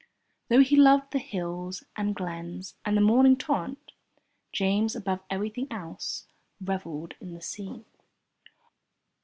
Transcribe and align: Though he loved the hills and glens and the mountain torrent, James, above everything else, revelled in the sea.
Though 0.49 0.61
he 0.61 0.75
loved 0.75 1.11
the 1.13 1.19
hills 1.19 1.83
and 1.95 2.15
glens 2.15 2.73
and 2.83 2.97
the 2.97 3.01
mountain 3.01 3.35
torrent, 3.35 3.91
James, 4.51 4.95
above 4.95 5.19
everything 5.29 5.67
else, 5.71 6.25
revelled 6.59 7.13
in 7.21 7.33
the 7.33 7.39
sea. 7.43 7.85